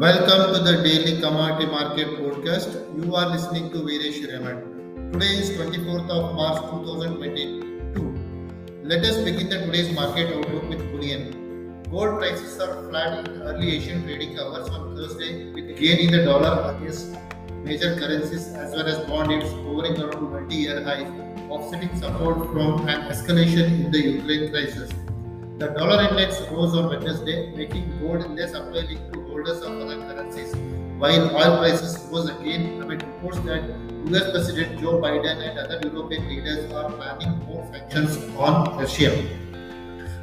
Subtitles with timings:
[0.00, 2.74] Welcome to the daily commodity market podcast.
[3.02, 5.10] You are listening to Veeresh Raman.
[5.12, 8.02] Today is 24th of March 2022.
[8.82, 11.82] Let us begin the today's market outlook with bullion.
[11.90, 16.24] Gold prices are flat in early Asian trading hours on Thursday with gain in the
[16.26, 17.16] dollar against
[17.64, 21.08] major currencies as well as bond yields hovering around multi-year highs,
[21.48, 24.92] offsetting support from an escalation in the Ukraine crisis.
[25.58, 30.54] The dollar index rose on Wednesday, making gold less appealing to holders of other currencies,
[30.98, 33.62] while oil prices rose again amid reports that
[34.10, 39.10] US President Joe Biden and other European leaders are planning more sanctions on Russia.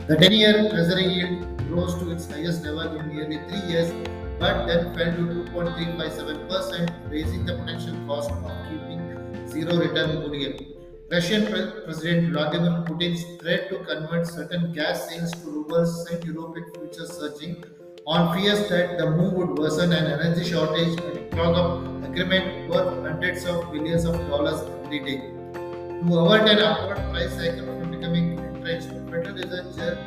[0.05, 3.91] The 10 year Treasury yield rose to its highest level in nearly three years,
[4.39, 9.01] but then fell to 2.357%, raising the potential cost of keeping
[9.47, 10.72] zero return bullion.
[11.11, 11.45] Russian
[11.85, 17.63] President Vladimir Putin's threat to convert certain gas sales to rubles sent European futures surging
[18.07, 23.03] on fears that the move would worsen an energy shortage and clog up agreement worth
[23.03, 25.17] hundreds of billions of dollars every day.
[25.53, 29.97] To avoid an upward price cycle from becoming entrenched, Federal Reserve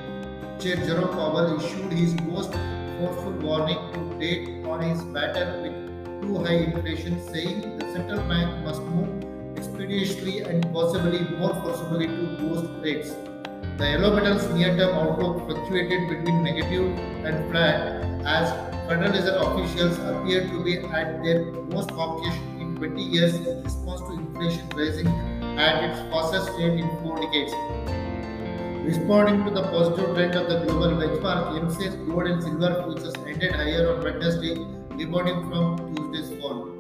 [0.58, 2.52] Chair Jerome Powell issued his most
[2.98, 8.64] forceful warning to date on his battle with too high inflation, saying the central bank
[8.64, 13.14] must move expeditiously and possibly more forcibly to boost rates.
[13.78, 18.50] The yellow metal's near-term outlook fluctuated between negative and flat as
[18.88, 24.00] Federal Reserve officials appeared to be at their most hawkish in 20 years in response
[24.02, 25.08] to inflation rising
[25.58, 27.52] at its fastest rate in four decades.
[28.86, 33.52] Responding to the positive trend of the global benchmark, MCX gold and silver futures ended
[33.52, 34.54] higher on Wednesday,
[34.90, 36.75] rebounding from Tuesday's fall.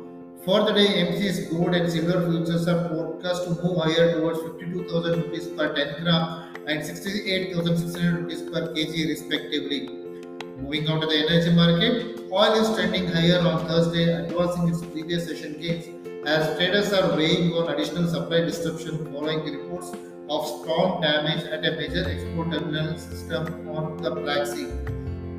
[0.46, 5.22] For the day, MCX gold and silver futures are forecast to move higher towards 52,000
[5.22, 9.80] rupees per 10 gram and 68,600 rupees per kg respectively.
[10.60, 15.26] Moving on to the energy market, oil is trending higher on Thursday, advancing its previous
[15.26, 15.88] session gains
[16.28, 19.90] as traders are weighing on additional supply disruption following reports
[20.30, 24.70] of strong damage at a major export terminal system on the Black Sea.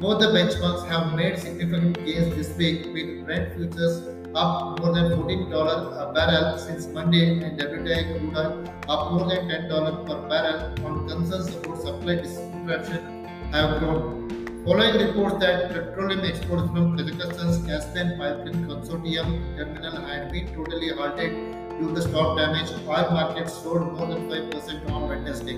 [0.02, 5.12] Both the benchmarks have made significant gains this week, with Brent futures up more than
[5.12, 10.86] $14 a barrel since Monday and WTI crude oil up more than $10 per barrel
[10.86, 14.28] on concerns about supply disruption have grown.
[14.66, 21.32] Following reports that petroleum exports from Kazakhstan's Caspian Pipeline Consortium terminal had been totally halted
[21.80, 25.58] due to storm damage, oil markets soared more than 5% on Wednesday.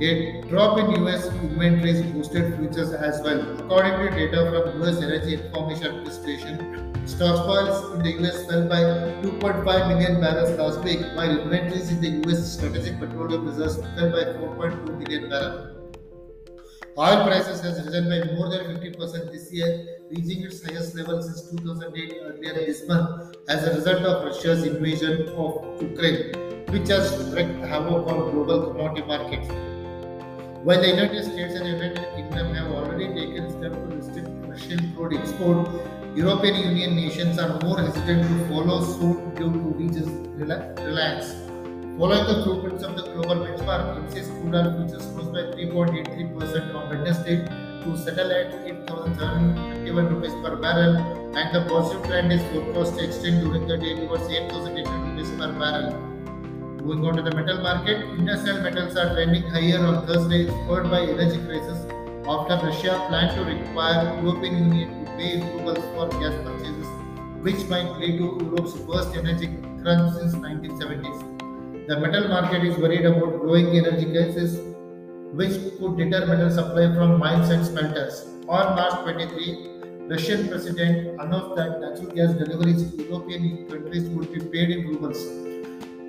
[0.00, 3.40] A drop in US inventories boosted futures as well.
[3.58, 8.80] According to data from US Energy Information Administration, stockpiles in the US fell by
[9.22, 14.24] 2.5 million barrels last week, while inventories in the US strategic petroleum reserves fell by
[14.36, 15.74] 4.2 million barrels.
[16.98, 21.48] Oil prices has risen by more than 50% this year, reaching its highest level since
[21.50, 26.32] 2008 earlier this month as a result of Russia's invasion of Ukraine,
[26.72, 29.48] which has wreaked havoc on global commodity markets.
[30.64, 35.14] While the United States and United Kingdom have already taken steps to restrict Russian crude
[35.20, 35.68] export,
[36.18, 41.28] European Union nations are more hesitant to follow suit due to region's reliance.
[41.96, 46.88] Following the blueprints of the global benchmark, MCX crude oil futures rose by 3.83% on
[46.90, 47.36] Wednesday
[47.84, 50.96] to settle at 8,751 rupees per barrel,
[51.36, 55.52] and the positive trend is forecast to extend during the day towards 8,800 rupees per
[55.52, 55.92] barrel.
[56.82, 61.02] Moving on to the metal market, industrial metals are trending higher on Thursday, spurred by
[61.02, 61.86] energy crisis
[62.28, 66.86] after Russia planned to require European Union to pay rubles for gas purchases,
[67.40, 69.46] which might lead to Europe's worst energy
[69.82, 71.86] crunch since 1970s.
[71.88, 74.58] The metal market is worried about growing energy crisis,
[75.32, 78.26] which could deter metal supply from mines and smelters.
[78.46, 84.40] On March 23, Russian president announced that natural gas deliveries to European countries would be
[84.40, 85.18] paid in rubles.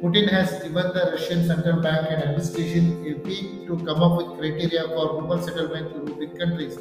[0.02, 4.28] Putin has given the Russian central bank and administration a week to come up with
[4.40, 6.78] criteria for ruble settlement to European countries.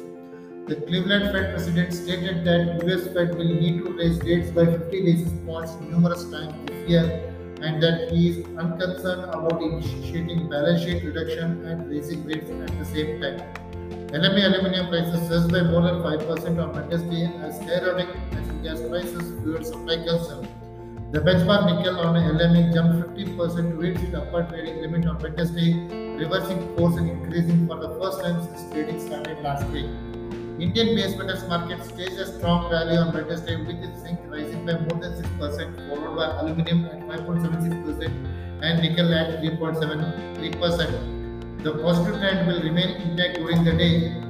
[0.67, 5.03] The Cleveland Fed president stated that US Fed will need to raise rates by 50
[5.03, 11.03] basis points numerous times this year and that he is unconcerned about initiating balance sheet
[11.03, 13.39] reduction and raising rates at the same time.
[14.15, 19.41] LME aluminum prices surged by more than 5% on Wednesday as skyrocketing natural gas prices
[19.41, 20.58] fueled supply concern.
[21.11, 25.73] The benchmark nickel on LME jumped 15% to its upper trading limit on Wednesday,
[26.19, 29.87] reversing course and increasing for the first time since trading started last week.
[30.59, 34.99] Indian base metals market staged a strong rally on Wednesday with zinc rising by more
[35.01, 38.13] than 6%, followed by aluminum at 5.76%
[38.61, 41.63] and nickel at 3.73%.
[41.63, 44.28] The positive trend will remain intact during the day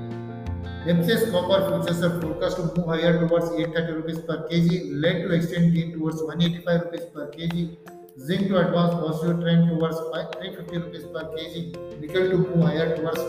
[0.88, 5.34] MCX copper futures are forecast to move higher towards 830 rupees per kg, lead to
[5.34, 7.76] extend gain towards 185 rupees per kg.
[8.18, 12.00] Zinc to advance positive trend towards 350 rupees per kg.
[12.00, 13.20] Nickel to move higher towards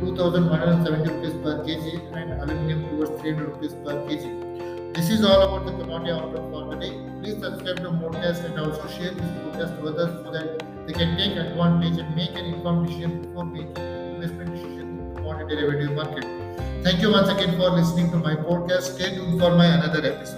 [0.00, 4.94] 2170 rupees per kg and aluminum towards 300 rupees per kg.
[4.94, 6.96] This is all about the commodity outlook for today.
[7.20, 11.14] Please subscribe to Modcast and also share this podcast to others so that they can
[11.18, 15.94] take advantage and make an informed decision before making investment decision in the commodity derivative
[15.94, 16.35] market.
[16.86, 18.94] Thank you once again for listening to my podcast.
[18.94, 20.35] Stay tuned for my another episode.